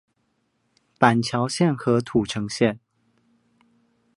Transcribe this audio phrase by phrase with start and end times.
[0.97, 2.79] 板橋線和土城線